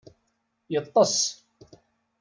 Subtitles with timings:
[0.73, 1.17] Yettess.